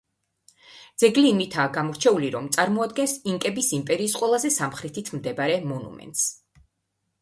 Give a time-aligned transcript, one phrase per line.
[1.03, 6.31] ძეგლი იმითაა გამორჩეული, რომ წარმოადგენს ინკების იმპერიის ყველაზე სამხრეთით მდებარე მონუმენტს.